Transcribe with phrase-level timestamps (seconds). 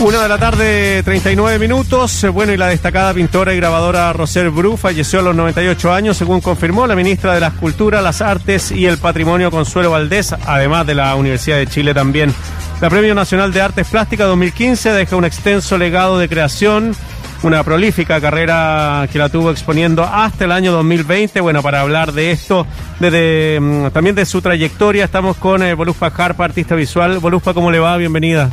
[0.00, 2.24] Una de la tarde, 39 minutos.
[2.32, 6.40] Bueno, y la destacada pintora y grabadora Roser Bru falleció a los 98 años, según
[6.40, 10.94] confirmó la ministra de las Culturas, las Artes y el Patrimonio Consuelo Valdés, además de
[10.94, 12.34] la Universidad de Chile también.
[12.80, 16.94] La Premio Nacional de Artes Plásticas 2015 deja un extenso legado de creación,
[17.42, 21.40] una prolífica carrera que la tuvo exponiendo hasta el año 2020.
[21.40, 22.66] Bueno, para hablar de esto,
[23.00, 27.18] desde, mm, también de su trayectoria, estamos con eh, Voluspa Harpa, artista visual.
[27.18, 27.96] Voluspa, ¿cómo le va?
[27.96, 28.50] Bienvenida.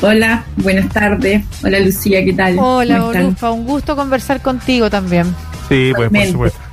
[0.00, 1.44] Hola, buenas tardes.
[1.62, 2.56] Hola Lucía, ¿qué tal?
[2.58, 3.04] Hola.
[3.04, 5.34] Olufa, un gusto conversar contigo también.
[5.68, 6.63] Sí, pues por supuesto.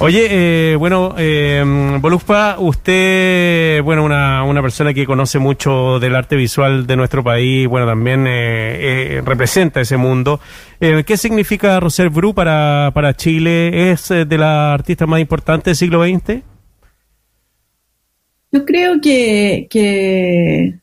[0.00, 1.60] Oye, eh, bueno, eh,
[2.00, 7.66] Voluspa, usted, bueno, una, una persona que conoce mucho del arte visual de nuestro país,
[7.66, 10.38] bueno, también eh, eh, representa ese mundo.
[10.78, 13.90] Eh, ¿Qué significa Roser Bru para, para Chile?
[13.90, 16.44] ¿Es de las artistas más importantes del siglo XX?
[18.52, 20.78] Yo creo que, que,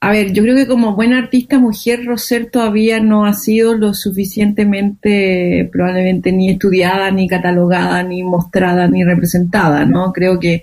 [0.00, 3.94] a ver, yo creo que como buena artista mujer, Roser todavía no ha sido lo
[3.94, 10.12] suficientemente, probablemente ni estudiada, ni catalogada, ni mostrada, ni representada, ¿no?
[10.12, 10.62] Creo que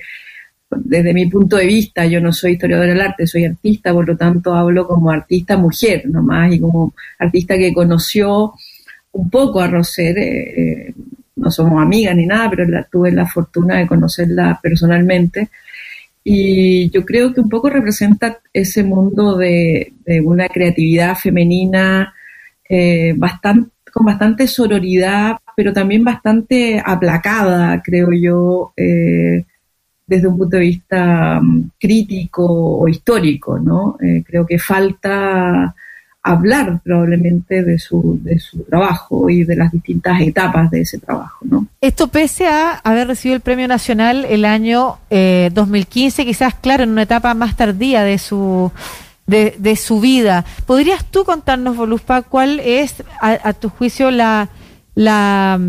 [0.69, 4.17] desde mi punto de vista, yo no soy historiadora del arte, soy artista, por lo
[4.17, 8.53] tanto hablo como artista mujer nomás y como artista que conoció
[9.11, 10.93] un poco a Roser, eh, eh,
[11.37, 15.49] no somos amigas ni nada, pero la, tuve la fortuna de conocerla personalmente.
[16.27, 22.15] Y yo creo que un poco representa ese mundo de, una creatividad femenina
[22.67, 23.15] eh,
[23.93, 29.45] con bastante sororidad, pero también bastante aplacada, creo yo, eh,
[30.07, 32.43] desde un punto de vista mm, crítico
[32.79, 33.95] o histórico, ¿no?
[34.01, 35.75] Eh, creo que falta
[36.25, 41.37] hablar probablemente de su, de su trabajo y de las distintas etapas de ese trabajo,
[41.43, 41.67] ¿no?
[41.81, 46.89] Esto pese a haber recibido el Premio Nacional el año eh, 2015, quizás, claro, en
[46.89, 48.71] una etapa más tardía de su
[49.27, 50.45] de, de su vida.
[50.65, 54.49] ¿Podrías tú contarnos, Voluspa, cuál es, a, a tu juicio, la,
[54.95, 55.59] la,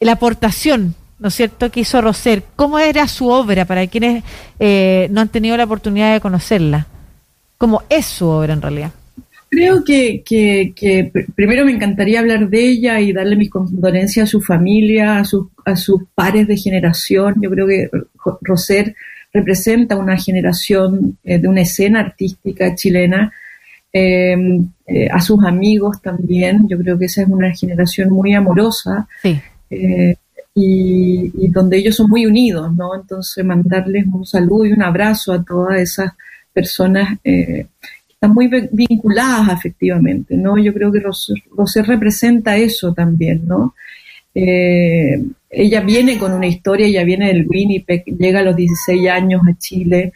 [0.00, 2.44] la aportación, ¿no es cierto?, que hizo Roser.
[2.56, 4.22] ¿Cómo era su obra para quienes
[4.60, 6.88] eh, no han tenido la oportunidad de conocerla?
[7.56, 8.90] ¿Cómo es su obra en realidad?
[9.56, 14.24] Creo que, que, que pr- primero me encantaría hablar de ella y darle mis condolencias
[14.28, 17.34] a su familia, a, sus a sus pares de generación.
[17.40, 17.88] Yo creo que
[18.42, 18.94] Roser
[19.32, 23.32] representa una generación eh, de una escena artística chilena,
[23.92, 24.36] eh,
[24.86, 26.66] eh, a sus amigos también.
[26.68, 29.40] Yo creo que esa es una generación muy amorosa Sí.
[29.70, 30.16] eh,
[30.54, 32.94] y, y donde ellos son muy unidos, ¿no?
[32.94, 36.12] Entonces mandarles un saludo y un abrazo a todas esas
[36.52, 37.66] personas eh,
[38.16, 40.56] están muy vi- vinculadas afectivamente, ¿no?
[40.58, 43.74] Yo creo que Roser representa eso también, ¿no?
[44.34, 49.42] Eh, ella viene con una historia, ella viene del Winnipeg, llega a los 16 años
[49.48, 50.12] a Chile,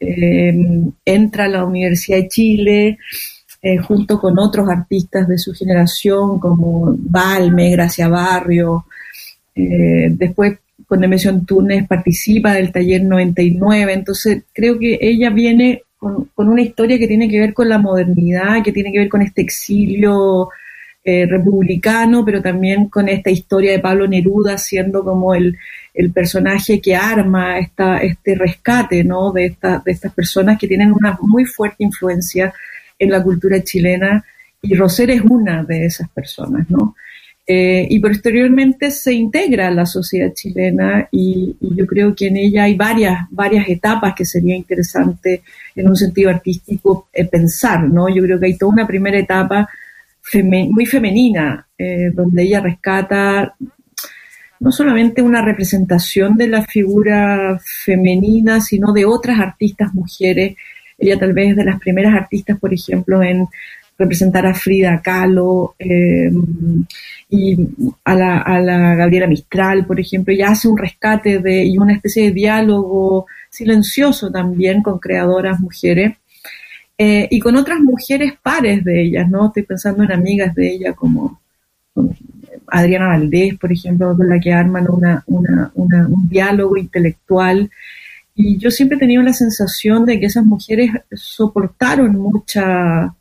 [0.00, 0.54] eh,
[1.04, 2.98] entra a la Universidad de Chile,
[3.62, 8.86] eh, junto con otros artistas de su generación como Balme, Gracia Barrio,
[9.54, 16.30] eh, después con Nemesio Túnez participa del taller 99, entonces creo que ella viene con,
[16.34, 19.22] con una historia que tiene que ver con la modernidad, que tiene que ver con
[19.22, 20.48] este exilio
[21.04, 25.56] eh, republicano, pero también con esta historia de Pablo Neruda siendo como el,
[25.94, 29.32] el personaje que arma esta, este rescate ¿no?
[29.32, 32.52] de, esta, de estas personas que tienen una muy fuerte influencia
[32.98, 34.24] en la cultura chilena
[34.60, 36.94] y Roser es una de esas personas, ¿no?
[37.50, 42.64] Eh, y posteriormente se integra a la sociedad chilena y, yo creo que en ella
[42.64, 45.42] hay varias, varias etapas que sería interesante
[45.74, 48.06] en un sentido artístico eh, pensar, ¿no?
[48.10, 49.66] Yo creo que hay toda una primera etapa
[50.34, 53.54] muy femenina, eh, donde ella rescata
[54.60, 60.54] no solamente una representación de la figura femenina, sino de otras artistas mujeres.
[60.98, 63.48] Ella tal vez es de las primeras artistas, por ejemplo, en
[63.98, 66.30] representar a Frida Kahlo eh,
[67.28, 67.68] y
[68.04, 71.94] a la, a la, Gabriela Mistral, por ejemplo, ella hace un rescate de, y una
[71.94, 76.16] especie de diálogo silencioso también con creadoras mujeres
[76.96, 79.48] eh, y con otras mujeres pares de ellas, ¿no?
[79.48, 81.40] Estoy pensando en amigas de ella como,
[82.70, 87.70] Adriana Valdés, por ejemplo, con la que arman una, una, un diálogo intelectual.
[88.34, 93.14] Y yo siempre he tenido la sensación de que esas mujeres soportaron mucha,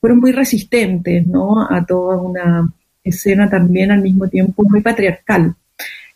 [0.00, 1.62] fueron muy resistentes, ¿no?
[1.62, 2.72] A toda una
[3.04, 5.54] escena también al mismo tiempo muy patriarcal.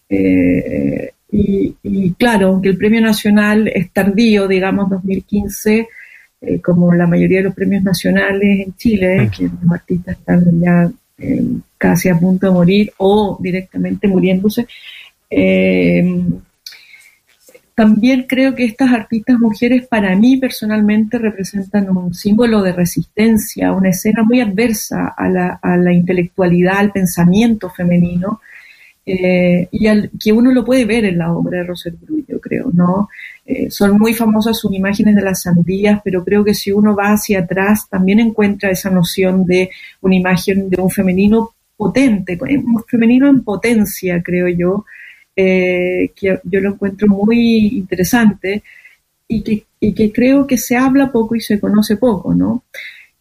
[0.09, 5.89] Eh, y, y, claro, aunque el premio nacional es tardío, digamos, 2015,
[6.41, 10.91] eh, como la mayoría de los premios nacionales en Chile, que los artistas están ya
[11.19, 11.43] eh,
[11.79, 14.67] casi a punto de morir o directamente muriéndose,
[15.31, 16.23] eh,
[17.75, 23.89] también creo que estas artistas mujeres para mí personalmente representan un símbolo de resistencia, una
[23.91, 28.41] escena muy adversa a la, a la intelectualidad, al pensamiento femenino,
[29.07, 32.41] eh, y al, que uno lo puede ver en la obra de Roser Bru, yo
[32.41, 33.09] creo, ¿no?
[33.45, 37.13] Eh, son muy famosas sus imágenes de las sandías, pero creo que si uno va
[37.13, 43.29] hacia atrás también encuentra esa noción de una imagen de un femenino potente, un femenino
[43.29, 44.87] en potencia, creo yo,
[45.37, 48.63] eh, que yo lo encuentro muy interesante
[49.29, 52.65] y que, y que creo que se habla poco y se conoce poco, ¿no?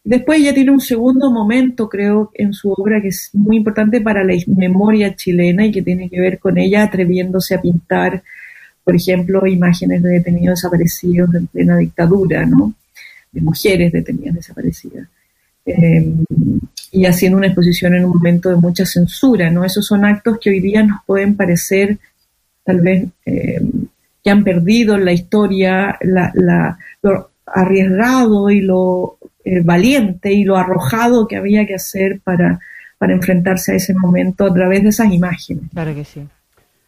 [0.04, 4.22] Después ella tiene un segundo momento, creo, en su obra que es muy importante para
[4.22, 8.22] la memoria chilena y que tiene que ver con ella atreviéndose a pintar,
[8.84, 12.74] por ejemplo, imágenes de detenidos desaparecidos en plena dictadura, ¿no?
[13.32, 15.08] De mujeres detenidas desaparecidas.
[15.66, 16.12] Eh,
[16.92, 19.64] y haciendo una exposición en un momento de mucha censura, ¿no?
[19.64, 21.98] Esos son actos que hoy día nos pueden parecer
[22.64, 23.60] tal vez eh,
[24.22, 30.56] que han perdido en la historia la, lo arriesgado y lo eh, valiente y lo
[30.56, 32.60] arrojado que había que hacer para,
[32.96, 35.64] para enfrentarse a ese momento a través de esas imágenes.
[35.72, 36.26] Claro que sí.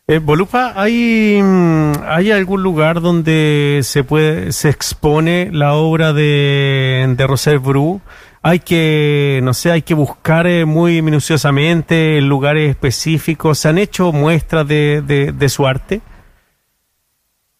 [0.08, 7.12] Eh, Bolupa, ¿hay, mm, ¿hay algún lugar donde se puede se expone la obra de,
[7.16, 8.00] de Roser Bru?
[8.48, 13.58] Hay que, no sé, hay que buscar eh, muy minuciosamente en lugares específicos.
[13.58, 16.00] ¿Se han hecho muestras de, de, de su arte?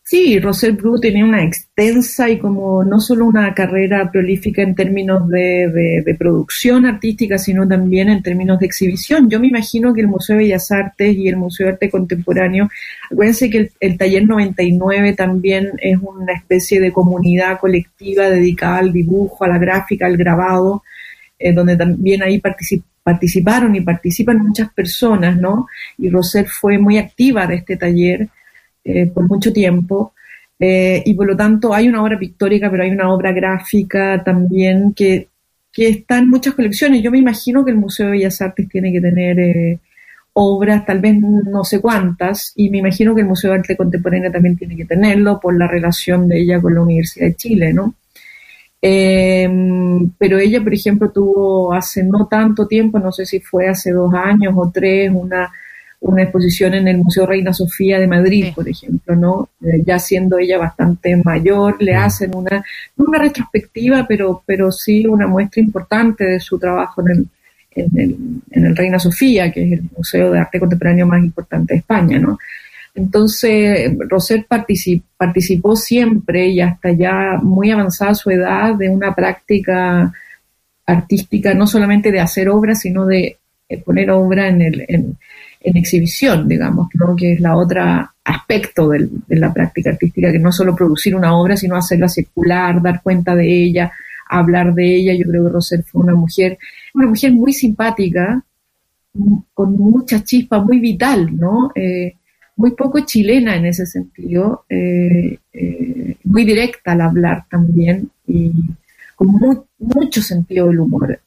[0.08, 5.28] Sí, Rosel Bru tenía una extensa y como no solo una carrera prolífica en términos
[5.28, 9.28] de, de, producción artística, sino también en términos de exhibición.
[9.28, 12.68] Yo me imagino que el Museo de Bellas Artes y el Museo de Arte Contemporáneo,
[13.10, 19.42] acuérdense que el, Taller 99 también es una especie de comunidad colectiva dedicada al dibujo,
[19.42, 20.84] a la gráfica, al grabado,
[21.36, 22.40] eh, donde también ahí
[23.02, 25.66] participaron y participan muchas personas, ¿no?
[25.98, 28.28] Y Rosel fue muy activa de este taller
[28.86, 30.14] eh, por mucho tiempo.
[30.60, 34.94] Eh, y por lo tanto hay una obra pictórica, pero hay una obra gráfica también
[34.94, 35.28] que,
[35.72, 37.02] que, está en muchas colecciones.
[37.02, 39.80] Yo me imagino que el Museo de Bellas Artes tiene que tener eh,
[40.34, 44.30] obras, tal vez no sé cuántas, y me imagino que el Museo de Arte Contemporánea
[44.30, 47.94] también tiene que tenerlo por la relación de ella con la Universidad de Chile, ¿no?
[50.18, 54.14] pero ella, por ejemplo, tuvo hace no tanto tiempo, no sé si fue hace dos
[54.14, 55.50] años o tres, una
[56.08, 59.48] una exposición en el Museo Reina Sofía de Madrid, por ejemplo, ¿no?
[59.64, 62.64] Eh, ya siendo ella bastante mayor, le hacen una,
[62.96, 67.26] una retrospectiva, pero, pero sí una muestra importante de su trabajo en el,
[67.70, 68.16] en el,
[68.50, 72.18] en el Reina Sofía, que es el museo de arte contemporáneo más importante de España,
[72.18, 72.38] ¿no?
[72.96, 80.12] Entonces, Roser participó siempre y hasta ya muy avanzada su edad de una práctica
[80.86, 83.36] artística, no solamente de hacer obras, sino de
[83.84, 85.16] poner obra en, el, en,
[85.62, 90.74] exhibición, digamos, que es la otra aspecto de la práctica artística, que no es solo
[90.74, 93.92] producir una obra, sino hacerla circular, dar cuenta de ella,
[94.28, 95.14] hablar de ella.
[95.14, 96.58] Yo creo que Roser fue una mujer,
[96.94, 98.42] una mujer muy simpática,
[99.54, 101.72] con mucha chispa, muy vital, ¿no?
[101.74, 102.14] Eh,
[102.56, 108.50] muy poco chilena en ese sentido, eh, eh, muy directa al hablar también y
[109.14, 109.28] con
[109.78, 111.20] mucho sentido del humor.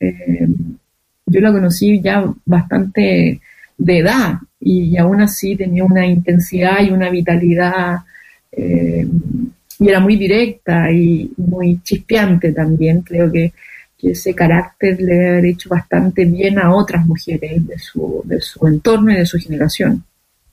[1.30, 3.40] Yo la conocí ya bastante
[3.78, 8.00] de edad y, aún así tenía una intensidad y una vitalidad
[8.52, 9.08] eh,
[9.80, 13.02] y era muy directa y muy chispeante también.
[13.02, 13.54] Creo que,
[14.02, 18.66] ese carácter le debe haber hecho bastante bien a otras mujeres de su, de su
[18.66, 20.06] entorno y de su generación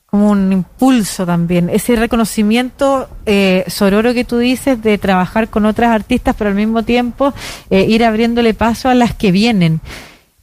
[0.06, 5.90] como un impulso también, ese reconocimiento eh, sororo que tú dices de trabajar con otras
[5.90, 7.35] artistas, pero al mismo tiempo
[7.71, 9.80] eh, ir abriéndole paso a las que vienen.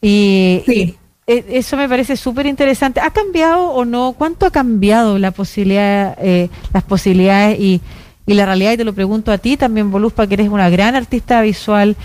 [0.03, 0.97] Y, sí.
[1.25, 2.99] Eh, eso me parece súper interesante.
[2.99, 4.13] ¿Ha cambiado o no?
[4.17, 7.81] ¿Cuánto ha cambiado la posibilidad, eh, las posibilidades y,
[8.25, 8.73] y, la realidad?
[8.73, 11.95] Y te lo pregunto a ti también, Voluspa, que eres una gran artista visual.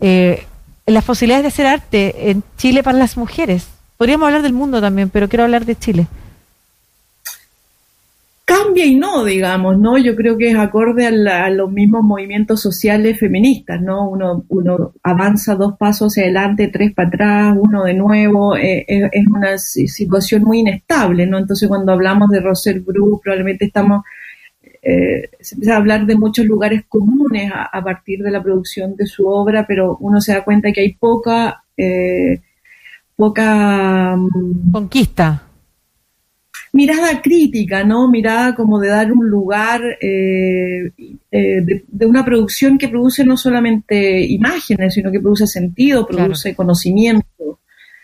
[0.00, 0.44] Eh,
[0.86, 3.66] las posibilidades de hacer arte en Chile para las mujeres.
[3.96, 6.06] Podríamos hablar del mundo también, pero quiero hablar de Chile
[8.48, 9.98] cambia y no, digamos, ¿no?
[9.98, 14.08] Yo creo que es acorde a, los mismos movimientos sociales feministas, ¿no?
[14.08, 19.26] Uno, uno avanza dos pasos hacia adelante, tres para atrás, uno de nuevo, eh, es,
[19.26, 21.36] una situación muy inestable, ¿no?
[21.36, 24.02] Entonces cuando hablamos de Rosel Bru, probablemente estamos,
[24.80, 29.06] eh, se empieza a hablar de muchos lugares comunes a, partir de la producción de
[29.06, 31.64] su obra, pero uno se da cuenta que hay poca...
[31.76, 32.40] Eh,
[33.14, 35.47] poca mm, conquista
[36.78, 38.08] mirada crítica, ¿no?
[38.08, 40.92] Mirada como de dar un lugar eh,
[41.32, 47.58] eh, de, una producción que produce no solamente imágenes, sino que produce sentido, produce conocimiento,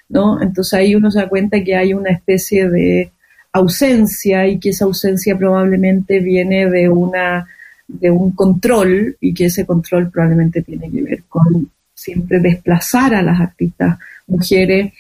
[0.09, 0.43] ¿no?
[0.43, 3.13] Entonces ahí uno se da cuenta que hay una especie de
[3.53, 7.47] ausencia y que esa ausencia probablemente viene de una
[7.87, 13.23] de un control y que ese control probablemente tiene que ver con siempre desplazar a
[13.23, 14.93] las artistas mujeres,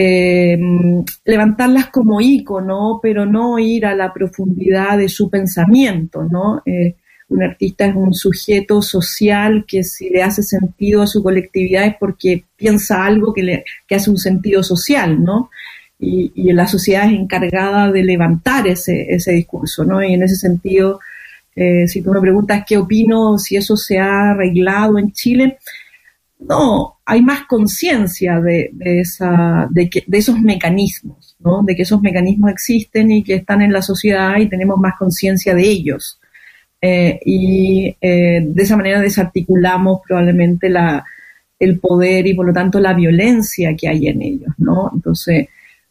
[0.00, 0.56] eh,
[1.24, 6.62] levantarlas como ícono, pero no ir a la profundidad de su pensamiento, ¿no?
[6.64, 6.94] Eh,
[7.30, 11.96] un artista es un sujeto social que si le hace sentido a su colectividad es
[11.98, 15.50] porque piensa algo que, le, hace un sentido social, ¿no?
[15.98, 20.00] Y, y, la sociedad es encargada de levantar ese, ese discurso, ¿no?
[20.00, 21.00] Y en ese sentido,
[21.56, 25.58] eh, si tú me preguntas qué opino, si eso se ha arreglado en Chile,
[26.40, 31.62] no, hay más conciencia de, de, esa, de, que, de esos mecanismos, ¿no?
[31.62, 35.54] De que esos mecanismos existen y que están en la sociedad y tenemos más conciencia
[35.54, 36.20] de ellos.
[36.80, 41.04] Eh, y eh, de esa manera desarticulamos probablemente la,
[41.58, 44.90] el poder y por lo tanto la violencia que hay en ellos, ¿no?
[44.94, 45.48] Entonces,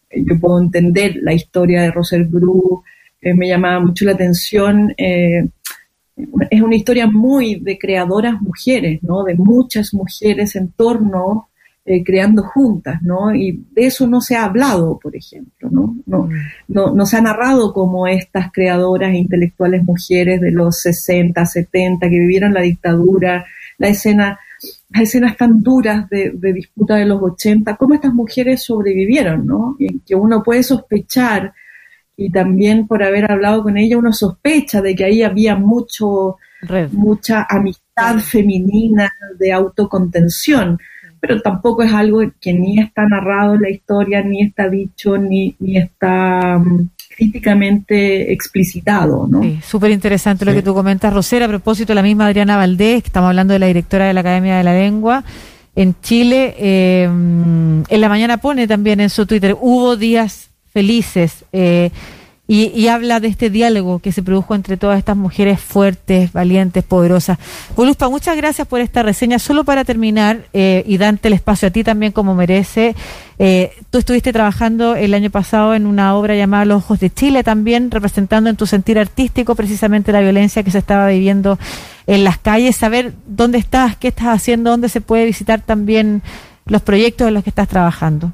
[0.09, 2.83] yo puedo entender la historia de Roser Bru,
[3.21, 4.93] eh, me llamaba mucho la atención.
[4.97, 5.47] Eh,
[6.49, 9.23] es una historia muy de creadoras mujeres, ¿no?
[9.23, 11.49] De muchas mujeres en torno,
[11.85, 13.33] eh, creando juntas, ¿no?
[13.33, 15.95] Y de eso no se ha hablado, por ejemplo, ¿no?
[16.05, 16.31] No, mm.
[16.69, 22.19] no, no se ha narrado como estas creadoras intelectuales mujeres de los 60, 70, que
[22.19, 23.45] vivieron la dictadura,
[23.77, 24.39] la escena
[24.89, 29.75] las escenas tan duras de, de, disputa de los 80, cómo estas mujeres sobrevivieron, ¿no?
[29.77, 31.53] Y que uno puede sospechar,
[32.17, 36.37] y también por haber hablado con ella, uno sospecha de que ahí había mucho,
[36.91, 40.79] mucha amistad femenina de autocontención,
[41.19, 45.55] pero tampoco es algo que ni está narrado en la historia, ni está dicho, ni,
[45.59, 49.43] ni está um, críticamente explicitado, ¿no?
[49.43, 53.03] Sí, súper interesante lo que tú comentas, Rosera, a propósito de la misma Adriana Valdés,
[53.03, 55.23] que estamos hablando de la directora de la Academia de la Lengua,
[55.75, 61.43] en Chile, eh, en la mañana pone también en su Twitter, hubo días felices.
[61.53, 61.89] Eh,
[62.49, 67.39] y, habla de este diálogo que se produjo entre todas estas mujeres fuertes, valientes, poderosas.
[67.75, 69.37] Voluspa, muchas gracias por esta reseña.
[69.37, 72.95] Solo para terminar eh, y darte el espacio a ti también como merece,
[73.37, 77.43] eh, tú estuviste trabajando el año pasado en una obra llamada Los Ojos de Chile,
[77.43, 81.59] también representando en tu sentir artístico precisamente la violencia que se estaba viviendo
[82.05, 82.77] en las calles.
[82.77, 86.21] Saber dónde estás, qué estás haciendo, dónde se puede visitar también
[86.65, 88.31] los proyectos en los que estás trabajando.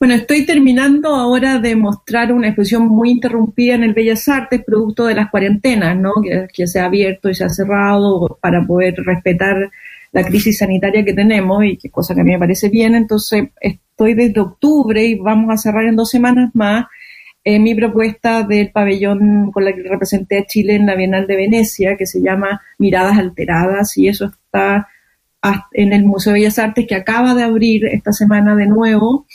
[0.00, 5.06] Bueno, estoy terminando ahora de mostrar una exposición muy interrumpida en el Bellas Artes, producto
[5.06, 6.12] de las cuarentenas, ¿no?
[6.22, 9.56] Que, se ha abierto y se ha cerrado para poder respetar
[10.12, 12.94] la crisis sanitaria que tenemos y que cosa que a mí me parece bien.
[12.94, 16.86] Entonces, estoy desde octubre y vamos a cerrar en dos semanas más
[17.42, 21.34] eh, mi propuesta del pabellón con la que representé a Chile en la Bienal de
[21.34, 24.86] Venecia, que se llama Miradas Alteradas, y eso está
[25.72, 29.26] en el Museo de Bellas Artes que acaba de abrir esta semana de nuevo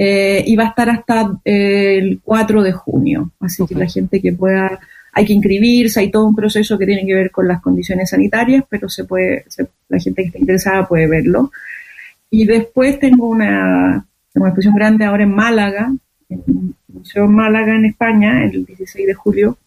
[0.00, 3.32] eh, y va a estar hasta eh, el 4 de junio.
[3.40, 3.74] Así okay.
[3.74, 4.78] que la gente que pueda,
[5.12, 8.62] hay que inscribirse, hay todo un proceso que tiene que ver con las condiciones sanitarias,
[8.68, 11.50] pero se puede, se, la gente que está interesada puede verlo.
[12.30, 15.92] Y después tengo una, una exposición grande ahora en Málaga,
[16.28, 19.58] en el Museo Málaga en España, el 16 de julio.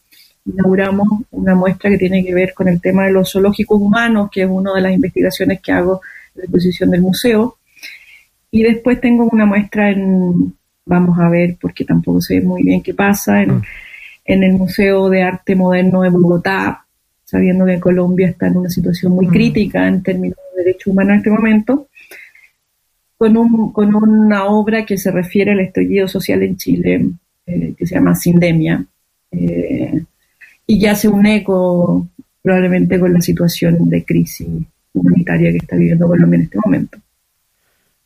[0.45, 4.43] Inauguramos una muestra que tiene que ver con el tema de los zoológicos humanos, que
[4.43, 5.99] es una de las investigaciones que hago
[6.35, 7.57] en la exposición del museo
[8.51, 10.53] y después tengo una muestra en,
[10.85, 13.61] vamos a ver, porque tampoco sé muy bien qué pasa, en, mm.
[14.25, 16.85] en el Museo de Arte Moderno de Bogotá,
[17.23, 19.29] sabiendo que Colombia está en una situación muy mm.
[19.29, 21.87] crítica en términos de derechos humanos en este momento,
[23.17, 27.05] con, un, con una obra que se refiere al estallido social en Chile,
[27.45, 28.83] eh, que se llama Sindemia,
[29.31, 30.03] eh,
[30.67, 32.07] y ya hace un eco
[32.41, 34.47] probablemente con la situación de crisis
[34.93, 36.97] humanitaria que está viviendo Colombia en este momento.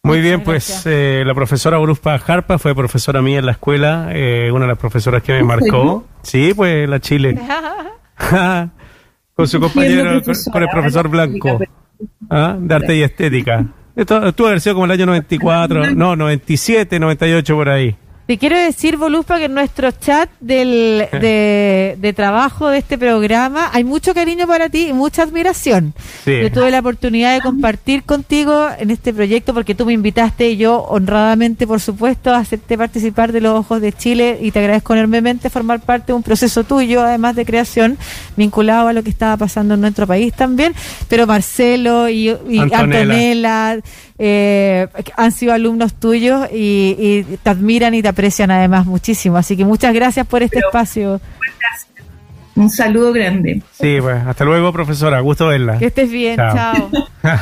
[0.05, 4.51] Muy bien, pues eh, la profesora Bruspa Jarpa fue profesora mía en la escuela, eh,
[4.51, 6.05] una de las profesoras que me marcó.
[6.21, 7.39] Sí, pues la Chile.
[9.35, 11.59] con su compañero, con, con, el profesor Blanco,
[12.29, 12.55] ¿Ah?
[12.59, 13.65] de arte y estética.
[13.95, 17.97] Esto tuvo haber sido como el año 94, no, 97, 98 por ahí.
[18.27, 23.69] Te quiero decir, Voluspa, que en nuestro chat del, de, de, trabajo de este programa
[23.71, 25.93] hay mucho cariño para ti y mucha admiración.
[26.23, 26.41] Sí.
[26.41, 30.57] Yo tuve la oportunidad de compartir contigo en este proyecto porque tú me invitaste y
[30.57, 35.51] yo honradamente, por supuesto, acepté participar de los Ojos de Chile y te agradezco enormemente
[35.51, 37.97] formar parte de un proceso tuyo, además de creación,
[38.35, 40.73] vinculado a lo que estaba pasando en nuestro país también.
[41.09, 43.81] Pero Marcelo y, y Antonella, Antonella
[44.17, 49.37] eh, han sido alumnos tuyos y, y, te admiran y te aprecian además muchísimo.
[49.37, 51.21] Así que muchas gracias por este Pero, espacio.
[52.55, 53.61] Un saludo grande.
[53.73, 55.19] Sí, pues hasta luego, profesora.
[55.19, 55.77] Gusto verla.
[55.77, 56.37] Que estés bien.
[56.37, 56.53] Chao.
[56.53, 56.89] chao.